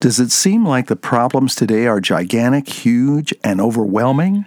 [0.00, 4.44] Does it seem like the problems today are gigantic, huge, and overwhelming?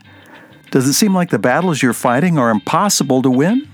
[0.71, 3.67] Does it seem like the battles you're fighting are impossible to win?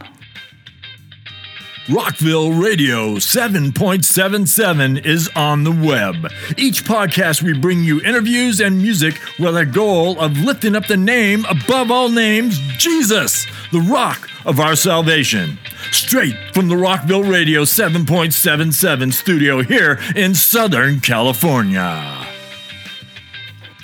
[1.87, 6.15] Rockville Radio 7.77 is on the web.
[6.57, 10.97] Each podcast, we bring you interviews and music with a goal of lifting up the
[10.97, 15.59] name above all names Jesus, the rock of our salvation.
[15.91, 22.25] Straight from the Rockville Radio 7.77 studio here in Southern California.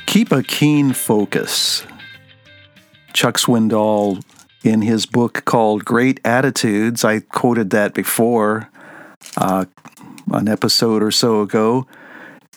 [0.05, 1.85] Keep a keen focus.
[3.13, 4.23] Chuck Swindoll
[4.63, 7.03] in his book called Great Attitudes.
[7.03, 8.69] I quoted that before,
[9.35, 9.65] uh,
[10.31, 11.85] an episode or so ago.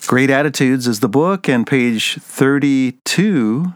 [0.07, 3.73] Great Attitudes is the book, and page 32,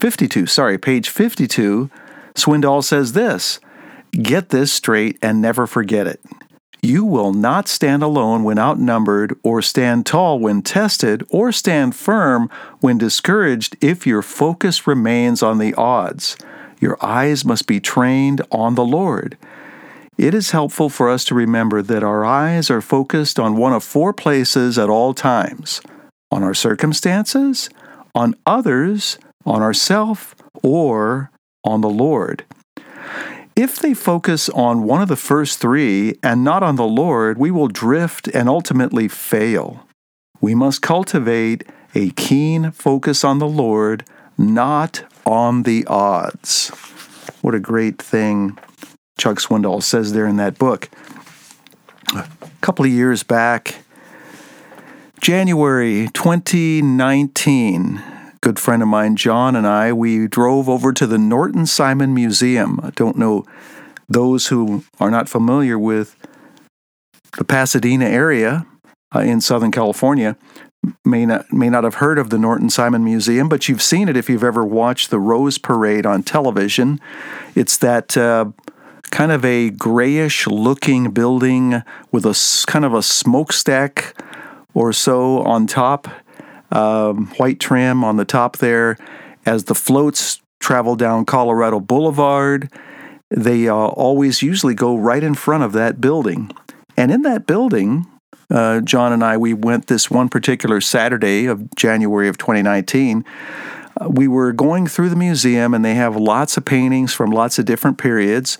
[0.00, 1.88] 52, sorry, page 52,
[2.34, 3.60] Swindoll says this
[4.12, 6.20] Get this straight and never forget it.
[6.80, 12.48] You will not stand alone when outnumbered, or stand tall when tested, or stand firm
[12.80, 16.36] when discouraged if your focus remains on the odds.
[16.80, 19.36] Your eyes must be trained on the Lord.
[20.16, 23.82] It is helpful for us to remember that our eyes are focused on one of
[23.82, 25.80] four places at all times
[26.30, 27.70] on our circumstances,
[28.14, 31.30] on others, on ourself, or
[31.64, 32.44] on the Lord.
[33.58, 37.50] If they focus on one of the first three and not on the Lord, we
[37.50, 39.84] will drift and ultimately fail.
[40.40, 44.04] We must cultivate a keen focus on the Lord,
[44.38, 46.68] not on the odds.
[47.42, 48.56] What a great thing
[49.18, 50.88] Chuck Swindoll says there in that book.
[52.14, 52.28] A
[52.60, 53.82] couple of years back,
[55.20, 58.04] January 2019,
[58.40, 62.80] good friend of mine, John, and I, we drove over to the Norton Simon Museum.
[62.82, 63.44] I don't know
[64.08, 66.16] those who are not familiar with
[67.36, 68.66] the Pasadena area
[69.14, 70.36] uh, in Southern California
[71.04, 74.16] may not may not have heard of the Norton Simon Museum, but you've seen it
[74.16, 77.00] if you've ever watched the Rose Parade on television.
[77.54, 78.52] It's that uh,
[79.10, 81.82] kind of a grayish looking building
[82.12, 84.14] with a kind of a smokestack
[84.74, 86.08] or so on top,
[86.70, 88.98] um, white trim on the top there.
[89.46, 92.70] As the floats travel down Colorado Boulevard,
[93.30, 96.50] they uh, always usually go right in front of that building.
[96.96, 98.06] And in that building,
[98.50, 103.24] uh, John and I, we went this one particular Saturday of January of 2019.
[104.00, 107.58] Uh, we were going through the museum, and they have lots of paintings from lots
[107.58, 108.56] of different periods.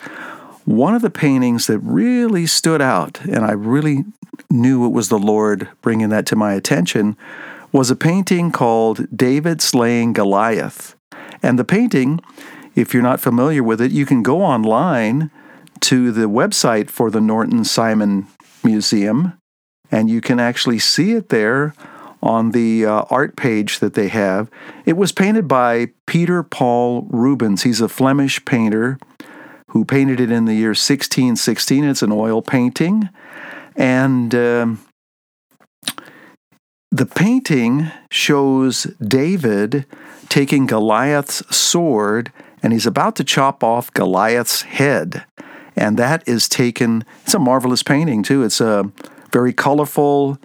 [0.65, 4.05] One of the paintings that really stood out, and I really
[4.51, 7.17] knew it was the Lord bringing that to my attention,
[7.73, 10.95] was a painting called David Slaying Goliath.
[11.43, 12.21] And the painting,
[12.75, 15.31] if you're not familiar with it, you can go online
[15.81, 18.27] to the website for the Norton Simon
[18.65, 19.39] Museum
[19.91, 21.75] and you can actually see it there
[22.23, 24.51] on the uh, art page that they have.
[24.85, 27.63] It was painted by Peter Paul Rubens.
[27.63, 28.99] He's a Flemish painter
[29.69, 31.85] who painted it in the year 1616.
[31.85, 33.09] It's an oil painting.
[33.77, 34.85] And um,
[36.91, 39.87] the painting shows David
[40.29, 42.33] taking Goliath's sword
[42.63, 45.25] and he's about to chop off Goliath's head.
[45.77, 48.43] And that is taken, it's a marvelous painting too.
[48.43, 48.91] It's a
[49.33, 50.39] very colorful,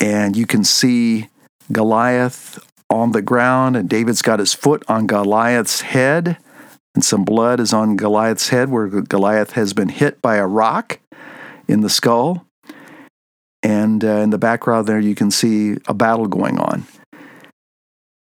[0.00, 1.28] and you can see
[1.72, 2.58] Goliath
[2.90, 6.36] on the ground, and David's got his foot on Goliath's head,
[6.94, 10.98] and some blood is on Goliath's head where Goliath has been hit by a rock
[11.66, 12.45] in the skull.
[13.62, 16.86] And uh, in the background there, you can see a battle going on.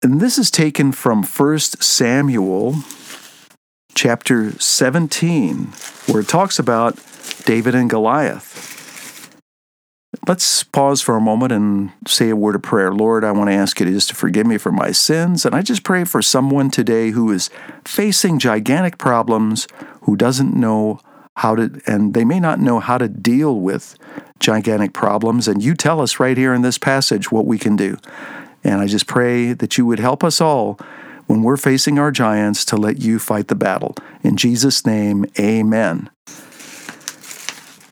[0.04, 2.76] And this is taken from 1 Samuel
[3.96, 5.74] chapter 17,
[6.06, 7.00] where it talks about
[7.46, 8.76] David and Goliath.
[10.28, 12.92] Let's pause for a moment and say a word of prayer.
[12.92, 15.46] Lord, I want to ask you to just to forgive me for my sins.
[15.46, 17.50] And I just pray for someone today who is
[17.86, 19.68] facing gigantic problems,
[20.02, 21.00] who doesn't know
[21.38, 23.96] how to, and they may not know how to deal with
[24.40, 25.48] gigantic problems.
[25.48, 27.98] And you tell us right here in this passage what we can do.
[28.64, 30.80] And I just pray that you would help us all
[31.28, 33.96] when we're facing our giants to let you fight the battle.
[34.24, 36.10] In Jesus' name, amen.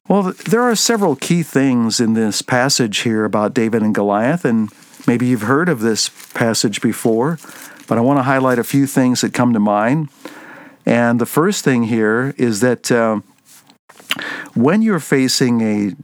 [0.08, 4.72] Well, there are several key things in this passage here about David and Goliath, and
[5.06, 7.38] maybe you've heard of this passage before,
[7.88, 10.10] but I want to highlight a few things that come to mind.
[10.84, 13.22] And the first thing here is that uh,
[14.56, 15.96] when you're facing a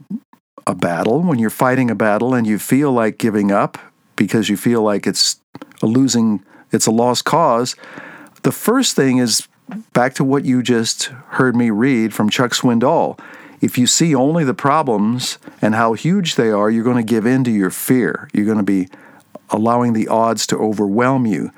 [0.64, 3.78] a battle, when you're fighting a battle and you feel like giving up
[4.14, 5.40] because you feel like it's
[5.82, 7.74] a losing, it's a lost cause,
[8.44, 9.48] the first thing is
[9.92, 13.18] back to what you just heard me read from Chuck Swindoll
[13.62, 17.24] if you see only the problems and how huge they are, you're going to give
[17.24, 18.28] in to your fear.
[18.34, 18.88] You're going to be
[19.50, 21.52] allowing the odds to overwhelm you.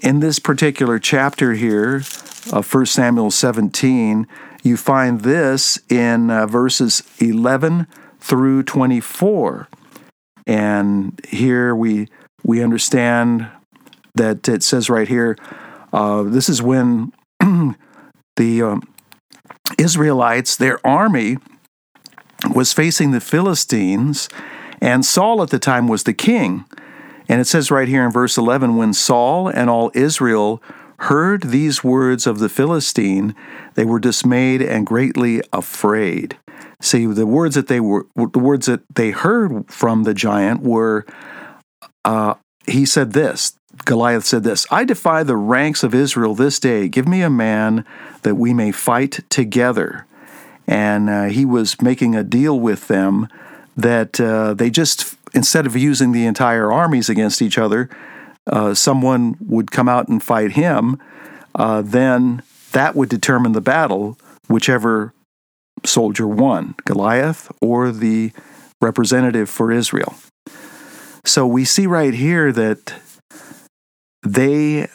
[0.00, 2.02] In this particular chapter here
[2.52, 4.26] of 1 Samuel 17,
[4.66, 7.86] you find this in uh, verses 11
[8.20, 9.68] through 24.
[10.46, 12.08] And here we
[12.42, 13.48] we understand
[14.14, 15.36] that it says right here,
[15.92, 17.12] uh, this is when
[18.36, 18.82] the um,
[19.78, 21.38] Israelites, their army,
[22.54, 24.28] was facing the Philistines,
[24.80, 26.64] and Saul at the time was the king.
[27.28, 30.62] And it says right here in verse 11 when Saul and all Israel
[30.98, 33.34] heard these words of the Philistine,
[33.76, 36.36] they were dismayed and greatly afraid.
[36.80, 41.06] See, the words that they were, the words that they heard from the giant were,
[42.04, 42.34] uh,
[42.66, 43.56] he said this.
[43.84, 46.88] Goliath said this I defy the ranks of Israel this day.
[46.88, 47.84] Give me a man
[48.22, 50.06] that we may fight together.
[50.66, 53.28] And uh, he was making a deal with them
[53.76, 57.88] that uh, they just, instead of using the entire armies against each other,
[58.46, 61.00] uh, someone would come out and fight him.
[61.54, 62.42] Uh, then
[62.76, 64.18] that would determine the battle,
[64.48, 65.14] whichever
[65.82, 68.32] soldier won, Goliath or the
[68.82, 70.14] representative for Israel.
[71.24, 72.92] So we see right here that
[74.22, 74.88] they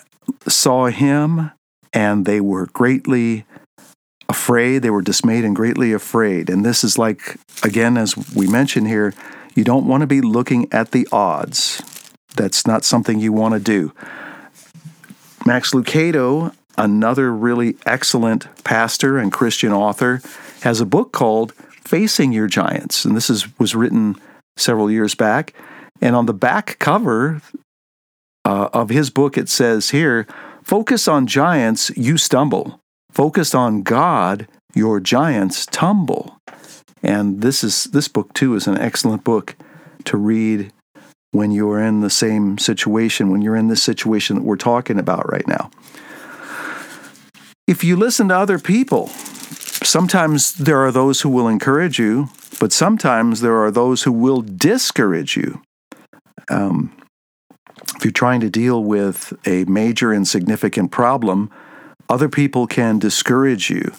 [0.48, 1.50] saw him
[1.92, 3.46] and they were greatly
[4.30, 4.84] afraid.
[4.84, 6.52] They were dismayed and greatly afraid.
[6.52, 9.16] And this is like, again, as we mentioned here,
[9.56, 11.82] you don't want to be looking at the odds.
[12.36, 13.92] That's not something you want to do.
[15.48, 20.22] Max Lucado, another really excellent pastor and Christian author,
[20.62, 23.06] has a book called Facing Your Giants.
[23.06, 24.16] And this is, was written
[24.58, 25.54] several years back.
[26.02, 27.42] And on the back cover
[28.46, 30.28] uh, of his book, it says here
[30.64, 32.80] focus on giants, you stumble.
[33.12, 36.38] Focus on God, your giants tumble.
[37.04, 39.56] And this is this book too is an excellent book
[40.06, 40.72] to read
[41.32, 45.30] when you're in the same situation, when you're in this situation that we're talking about
[45.32, 45.72] right now.
[47.72, 52.28] If you listen to other people, sometimes there are those who will encourage you,
[52.60, 55.62] but sometimes there are those who will discourage you.
[56.50, 56.92] Um,
[57.96, 61.50] if you're trying to deal with a major and significant problem,
[62.10, 63.94] other people can discourage you.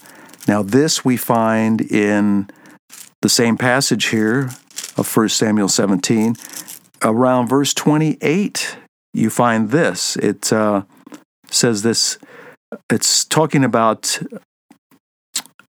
[0.46, 2.50] Now, this we find in
[3.22, 4.50] the same passage here
[4.98, 6.36] of 1 Samuel 17.
[7.00, 8.76] Around verse 28,
[9.14, 10.16] you find this.
[10.16, 10.82] It uh,
[11.50, 12.18] says this,
[12.90, 14.20] it's talking about,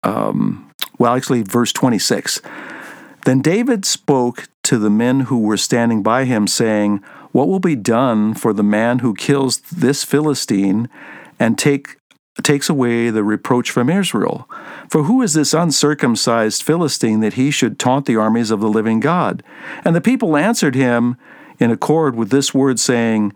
[0.03, 2.41] um, well, actually, verse 26.
[3.25, 7.75] Then David spoke to the men who were standing by him, saying, What will be
[7.75, 10.89] done for the man who kills this Philistine
[11.39, 11.97] and take
[12.41, 14.49] takes away the reproach from Israel.
[14.89, 18.99] For who is this uncircumcised Philistine that he should taunt the armies of the living
[18.99, 19.43] God?
[19.83, 21.17] And the people answered him
[21.59, 23.33] in accord with this word, saying,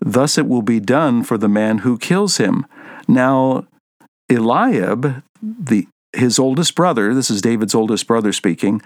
[0.00, 2.66] Thus it will be done for the man who kills him.
[3.08, 3.66] Now,
[4.30, 8.82] Eliab, the, his oldest brother, this is David's oldest brother speaking,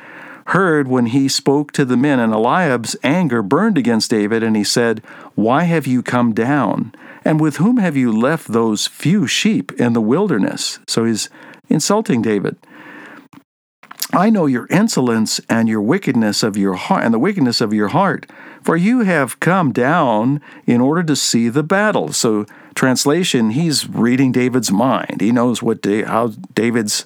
[0.48, 4.64] heard when he spoke to the men, and Eliab's anger burned against David, and he
[4.64, 5.00] said,
[5.34, 6.92] Why have you come down?
[7.24, 10.78] And with whom have you left those few sheep in the wilderness?
[10.86, 11.28] So he's
[11.68, 12.56] insulting David.
[14.12, 17.88] I know your insolence and your wickedness of your heart and the wickedness of your
[17.88, 18.26] heart,
[18.60, 22.12] for you have come down in order to see the battle.
[22.12, 25.20] So translation, he's reading David's mind.
[25.20, 27.04] He knows what how David's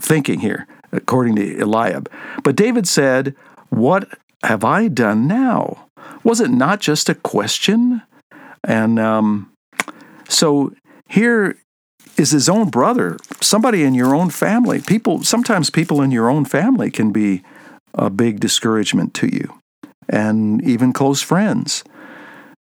[0.00, 2.10] thinking here, according to Eliab.
[2.42, 3.34] But David said,
[3.68, 4.08] "What
[4.42, 5.86] have I done now?
[6.24, 8.02] Was it not just a question?"
[8.64, 9.50] And um,
[10.28, 10.72] so
[11.08, 11.56] here
[12.16, 14.80] is his own brother, somebody in your own family.
[14.80, 17.42] People sometimes people in your own family can be
[17.94, 19.60] a big discouragement to you,
[20.08, 21.84] and even close friends.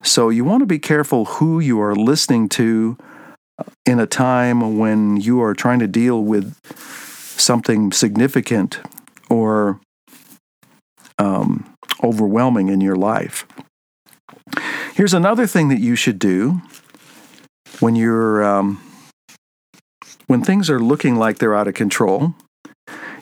[0.02, 2.96] So you want to be careful who you are listening to
[3.86, 6.56] in a time when you are trying to deal with
[7.38, 8.80] something significant
[9.30, 9.80] or
[11.18, 13.46] um, overwhelming in your life.
[14.94, 16.60] Here's another thing that you should do
[17.80, 18.82] when you're um,
[20.26, 22.34] when things are looking like they're out of control.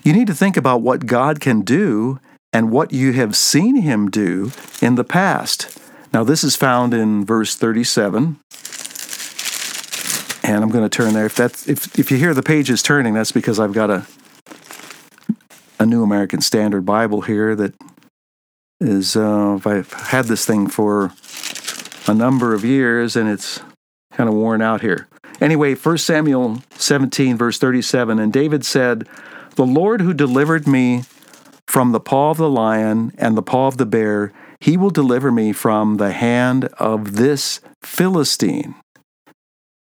[0.02, 2.20] You need to think about what God can do
[2.52, 5.78] and what you have seen Him do in the past.
[6.12, 8.40] Now, this is found in verse 37.
[10.42, 11.26] And I'm going to turn there.
[11.26, 14.06] If that's if, if you hear the pages turning, that's because I've got a
[15.80, 17.74] a New American Standard Bible here that
[18.80, 21.12] is uh, I've had this thing for
[22.06, 23.60] a number of years and it's
[24.12, 25.08] kind of worn out here.
[25.40, 29.08] Anyway, 1 Samuel 17, verse 37 And David said,
[29.56, 31.04] The Lord who delivered me
[31.66, 35.32] from the paw of the lion and the paw of the bear, he will deliver
[35.32, 38.74] me from the hand of this Philistine.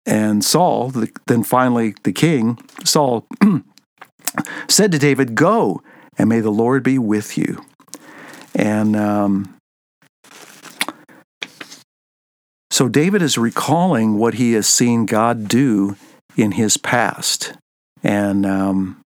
[0.06, 0.94] And Saul,
[1.28, 3.26] then finally the king, Saul,
[4.68, 5.82] said to David, Go,
[6.18, 7.64] and may the Lord be with you.
[8.56, 9.56] And um,
[12.70, 15.96] so David is recalling what he has seen God do
[16.36, 17.54] in his past.
[18.04, 19.01] And um,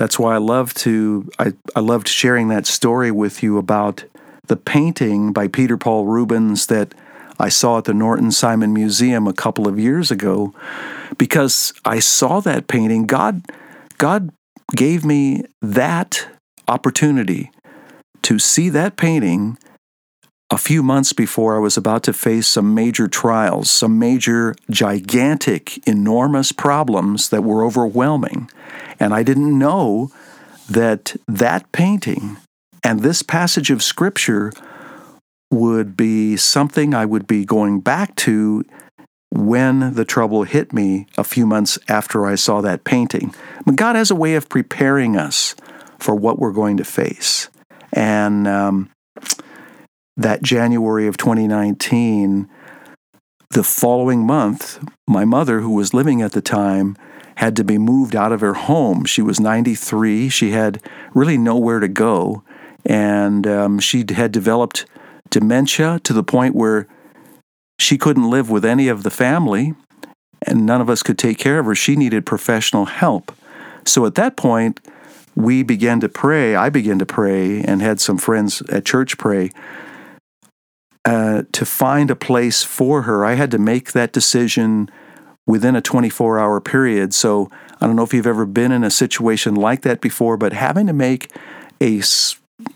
[0.00, 4.04] that's why I love to I, I loved sharing that story with you about
[4.46, 6.94] the painting by Peter Paul Rubens that
[7.38, 10.54] I saw at the Norton Simon Museum a couple of years ago
[11.18, 13.04] because I saw that painting.
[13.04, 13.42] God,
[13.98, 14.30] God
[14.74, 16.26] gave me that
[16.66, 17.50] opportunity
[18.22, 19.58] to see that painting
[20.50, 25.86] a few months before I was about to face some major trials, some major, gigantic,
[25.86, 28.50] enormous problems that were overwhelming.
[28.98, 30.10] And I didn't know
[30.68, 32.36] that that painting
[32.82, 34.52] and this passage of Scripture
[35.50, 38.64] would be something I would be going back to
[39.32, 43.34] when the trouble hit me a few months after I saw that painting.
[43.64, 45.54] But God has a way of preparing us
[45.98, 47.48] for what we're going to face.
[47.92, 48.90] And um,
[50.16, 52.48] that January of 2019,
[53.50, 56.96] the following month, my mother, who was living at the time,
[57.36, 59.04] had to be moved out of her home.
[59.04, 60.28] She was 93.
[60.28, 60.80] She had
[61.14, 62.44] really nowhere to go.
[62.84, 64.84] And um, she had developed
[65.30, 66.86] dementia to the point where
[67.78, 69.74] she couldn't live with any of the family
[70.42, 71.74] and none of us could take care of her.
[71.74, 73.32] She needed professional help.
[73.84, 74.80] So at that point,
[75.34, 76.54] we began to pray.
[76.54, 79.50] I began to pray and had some friends at church pray
[81.04, 83.24] uh, to find a place for her.
[83.24, 84.90] I had to make that decision
[85.46, 87.14] within a 24 hour period.
[87.14, 90.52] So I don't know if you've ever been in a situation like that before, but
[90.52, 91.30] having to make
[91.80, 92.02] a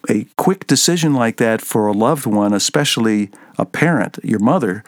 [0.08, 4.82] a quick decision like that for a loved one, especially a parent, your mother,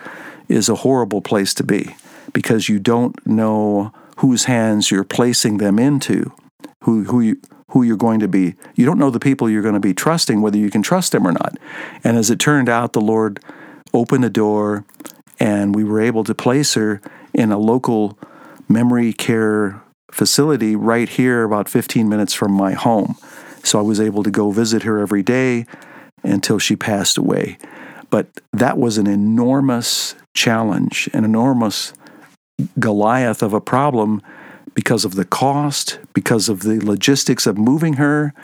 [0.48, 1.94] is a horrible place to be
[2.32, 6.32] because you don't know whose hands you're placing them into,
[6.84, 7.40] who who you
[7.70, 8.54] who you're going to be.
[8.74, 11.26] You don't know the people you're going to be trusting, whether you can trust them
[11.26, 11.56] or not.
[12.04, 13.40] And as it turned out, the Lord
[13.92, 14.84] opened the door,
[15.40, 17.00] and we were able to place her
[17.34, 18.18] in a local
[18.68, 23.16] memory care facility right here, about 15 minutes from my home.
[23.62, 25.66] So I was able to go visit her every day
[26.22, 27.58] until she passed away.
[28.10, 31.92] But that was an enormous challenge, an enormous
[32.78, 34.22] Goliath of a problem
[34.74, 38.34] because of the cost, because of the logistics of moving her,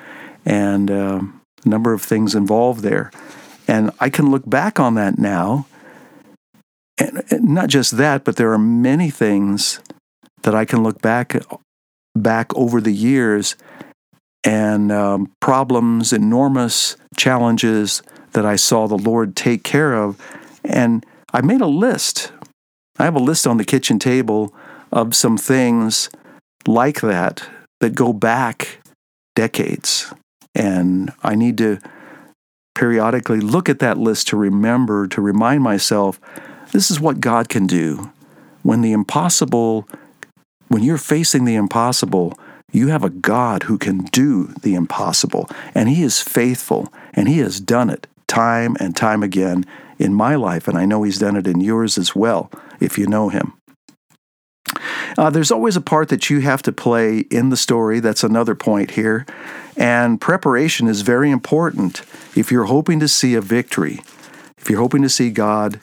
[0.44, 1.20] and uh,
[1.64, 3.10] a number of things involved there.
[3.68, 5.66] And I can look back on that now.
[6.98, 9.80] And not just that, but there are many things
[10.42, 11.36] that I can look back
[12.14, 13.56] back over the years
[14.44, 18.02] and um, problems, enormous challenges
[18.32, 20.20] that I saw the Lord take care of.
[20.64, 22.32] And I made a list.
[22.98, 24.54] I have a list on the kitchen table
[24.92, 26.10] of some things
[26.66, 27.48] like that
[27.80, 28.78] that go back
[29.34, 30.12] decades.
[30.54, 31.78] And I need to
[32.74, 36.20] periodically look at that list to remember, to remind myself
[36.72, 38.12] this is what God can do.
[38.62, 39.88] When the impossible,
[40.68, 42.38] when you're facing the impossible,
[42.70, 47.38] you have a God who can do the impossible, and He is faithful, and He
[47.38, 49.64] has done it time and time again
[49.98, 53.06] in my life, and I know He's done it in yours as well, if you
[53.06, 53.52] know Him.
[55.18, 58.00] Uh, there's always a part that you have to play in the story.
[58.00, 59.26] That's another point here.
[59.76, 62.02] And preparation is very important
[62.36, 64.00] if you're hoping to see a victory,
[64.58, 65.80] if you're hoping to see God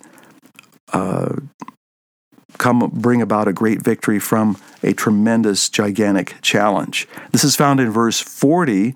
[0.93, 1.35] uh,
[2.57, 7.07] come bring about a great victory from a tremendous, gigantic challenge.
[7.31, 8.95] This is found in verse 40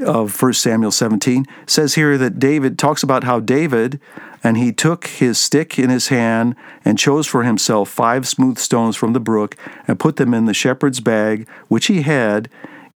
[0.00, 1.46] of 1 Samuel 17.
[1.62, 4.00] It says here that David talks about how David
[4.42, 6.54] and he took his stick in his hand
[6.84, 10.54] and chose for himself five smooth stones from the brook and put them in the
[10.54, 12.48] shepherd's bag which he had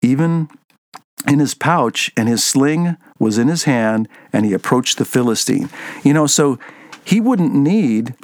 [0.03, 0.49] even
[1.27, 5.69] in his pouch and his sling was in his hand and he approached the Philistine.
[6.05, 6.59] You know, so
[7.05, 8.15] he wouldn't need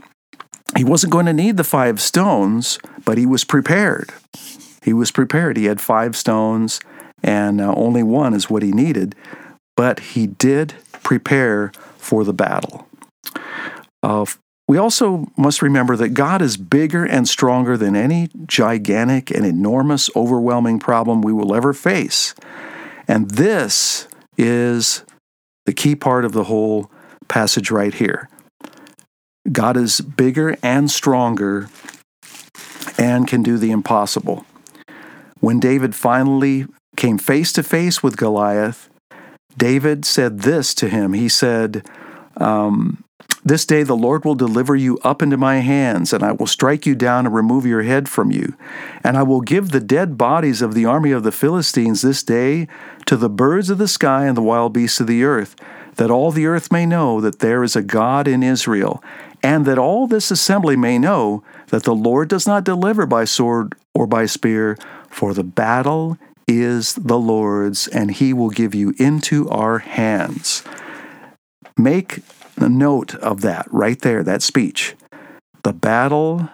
[0.76, 4.12] he wasn't going to need the five stones, but he was prepared.
[4.83, 5.56] He was prepared.
[5.56, 6.80] He had five stones,
[7.23, 9.14] and uh, only one is what he needed,
[9.76, 12.88] but he did prepare for the battle.
[14.02, 14.26] Uh,
[14.66, 20.09] we also must remember that God is bigger and stronger than any gigantic and enormous,
[20.16, 22.35] overwhelming problem we will ever face.
[23.07, 25.04] And this is
[25.66, 26.90] the key part of the whole
[27.28, 28.28] passage right here.
[29.52, 31.69] God is bigger and stronger
[32.97, 34.47] and can do the impossible.
[35.40, 36.66] When David finally
[36.97, 38.88] came face to face with Goliath,
[39.59, 41.12] David said this to him.
[41.12, 41.87] He said,
[42.38, 43.04] um,
[43.47, 46.87] This day the Lord will deliver you up into my hands, and I will strike
[46.87, 48.54] you down and remove your head from you.
[49.02, 52.69] And I will give the dead bodies of the army of the Philistines this day
[53.04, 55.57] to the birds of the sky and the wild beasts of the earth,
[55.97, 59.04] that all the earth may know that there is a God in Israel,
[59.43, 63.75] and that all this assembly may know that the Lord does not deliver by sword
[63.95, 64.78] or by spear,
[65.11, 66.16] for the battle
[66.49, 70.62] is the Lord's, and he will give you into our hands.
[71.76, 72.21] Make
[72.57, 74.95] a note of that right there, that speech.
[75.63, 76.49] The battle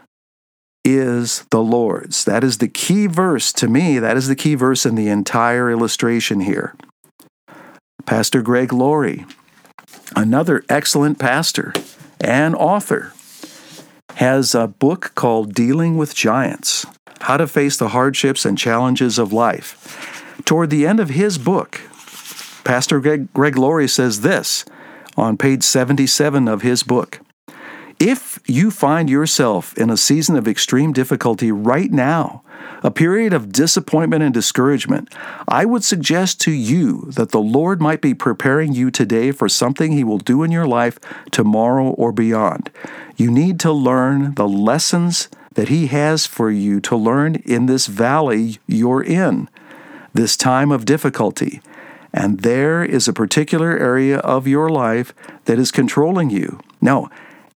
[0.85, 2.25] is the Lord's.
[2.25, 3.99] That is the key verse to me.
[3.99, 6.75] That is the key verse in the entire illustration here.
[8.07, 9.27] Pastor Greg Laurie,
[10.17, 11.73] another excellent pastor
[12.21, 13.13] and author,
[14.17, 16.87] has a book called Dealing with Giants
[17.21, 20.43] How to Face the Hardships and Challenges of Life.
[20.45, 21.81] Toward the end of his book,
[22.65, 24.65] Pastor Greg, Greg Laurie says this
[25.17, 27.21] on page 77 of his book.
[28.01, 32.43] If you find yourself in a season of extreme difficulty right now,
[32.83, 35.13] a period of disappointment and discouragement,
[35.47, 39.93] I would suggest to you that the Lord might be preparing you today for something
[39.93, 40.99] He will do in your life
[41.31, 42.71] tomorrow or beyond.
[43.17, 47.87] You need to learn the lessons that He has for you to learn in this
[47.87, 49.51] valley you're in,
[50.15, 51.61] this time of difficulty.
[52.13, 55.15] And there is a particular area of your life
[55.45, 56.59] that is controlling you.
[56.81, 57.09] No,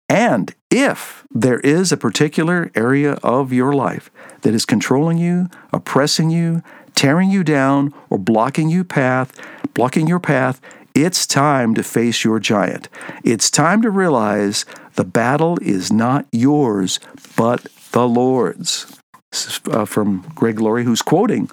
[0.07, 6.29] and if there is a particular area of your life that is controlling you, oppressing
[6.29, 6.61] you,
[6.93, 9.33] tearing you down, or blocking you path,
[9.73, 10.61] blocking your path,
[10.93, 12.87] it's time to face your giant.
[13.23, 16.99] It's time to realize the battle is not yours,
[17.35, 18.97] but the Lord's.
[19.31, 21.49] This is uh, from Greg Laurie, who's quoting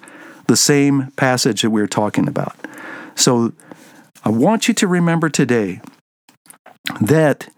[0.46, 2.54] the same passage that we we're talking about.
[3.14, 3.52] So
[4.24, 5.80] I want you to remember today
[7.00, 7.48] that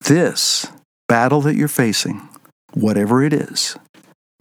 [0.00, 0.66] this
[1.08, 2.28] battle that you're facing,
[2.72, 3.76] whatever it is,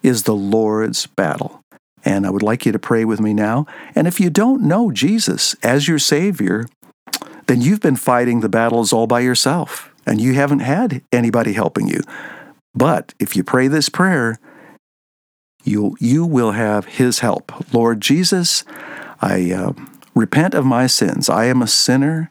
[0.03, 1.61] is the Lord's battle.
[2.05, 3.65] And I would like you to pray with me now.
[3.93, 6.65] And if you don't know Jesus as your Savior,
[7.47, 11.87] then you've been fighting the battles all by yourself and you haven't had anybody helping
[11.87, 12.01] you.
[12.73, 14.39] But if you pray this prayer,
[15.63, 17.73] you you will have His help.
[17.73, 18.63] Lord Jesus,
[19.21, 19.73] I uh,
[20.15, 21.29] repent of my sins.
[21.29, 22.29] I am a sinner.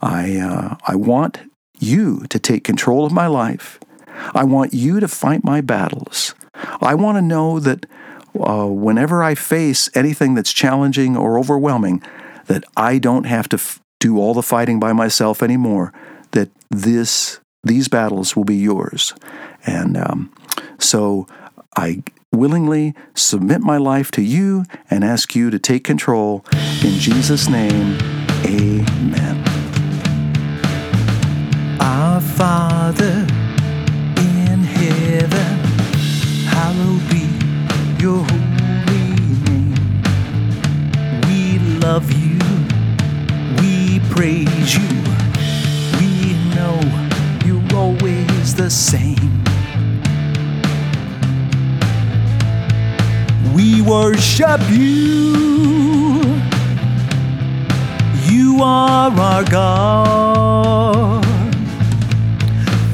[0.00, 1.40] I uh, I want
[1.78, 3.78] you to take control of my life.
[4.34, 6.34] I want you to fight my battles.
[6.80, 7.86] I want to know that
[8.38, 12.02] uh, whenever I face anything that's challenging or overwhelming,
[12.46, 15.92] that I don't have to f- do all the fighting by myself anymore.
[16.32, 19.14] That this these battles will be yours,
[19.66, 20.32] and um,
[20.78, 21.26] so
[21.76, 26.44] I willingly submit my life to you and ask you to take control.
[26.84, 27.98] In Jesus' name,
[28.44, 29.44] Amen.
[31.80, 33.26] Our Father
[34.18, 35.58] in heaven,
[36.46, 37.26] hallowed be
[38.02, 39.14] your holy
[39.48, 39.74] name.
[41.26, 42.38] We love you,
[43.60, 45.17] we praise you,
[53.88, 56.18] worship you.
[58.26, 61.24] You are our God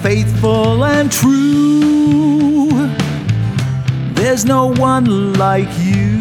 [0.03, 2.69] faithful and true.
[4.13, 6.21] There's no one like you.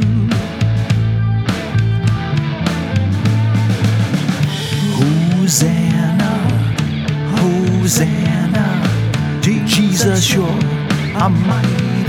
[4.97, 6.33] Hosanna,
[7.37, 8.67] Hosanna,
[9.41, 12.02] Jesus, you're a mighty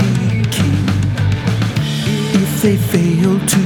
[2.65, 3.63] they fail to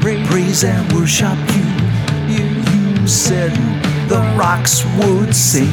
[0.00, 1.64] praise and worship you,
[2.26, 3.52] you said
[4.08, 5.72] the rocks would sing.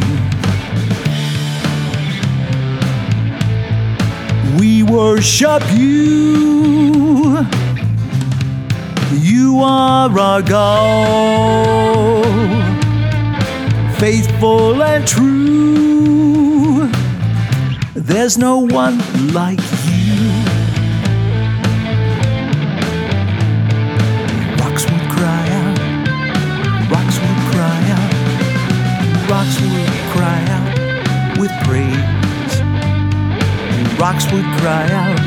[4.59, 7.43] We worship you.
[9.13, 12.23] You are our God,
[13.97, 16.87] faithful and true.
[17.95, 18.99] There's no one
[19.33, 19.92] like you.
[34.03, 35.17] Rocks would cry out,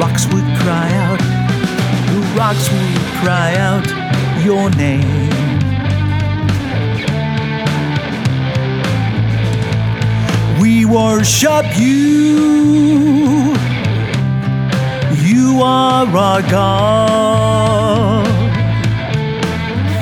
[0.00, 1.20] rocks would cry out,
[2.10, 3.86] the rocks would cry out
[4.44, 5.30] your name.
[10.60, 13.54] We worship you.
[15.22, 18.26] You are our God,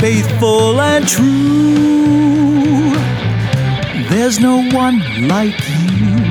[0.01, 2.95] faithful and true.
[4.09, 6.28] There's no one like you.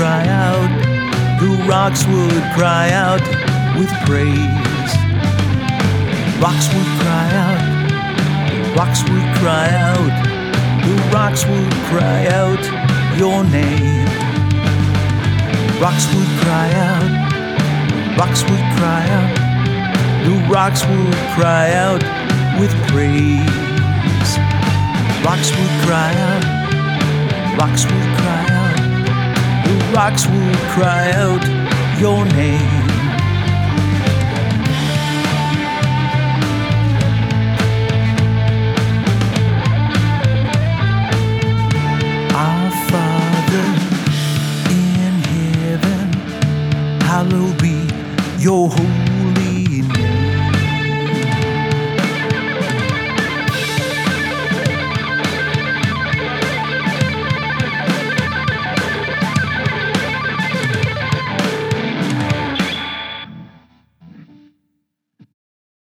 [0.00, 0.70] Cry out,
[1.40, 3.20] the rocks would cry out
[3.76, 4.92] with praise.
[6.40, 7.60] Rocks would cry out,
[8.78, 10.12] rocks would cry out,
[10.86, 12.62] the rocks would cry out
[13.18, 14.08] your name.
[15.82, 19.36] Rocks would cry out, rocks would cry out,
[20.24, 22.02] the rocks would cry out
[22.58, 24.30] with praise.
[25.26, 28.09] Rocks would cry out, rocks would the
[29.92, 31.42] rocks will cry out
[32.00, 32.89] your name.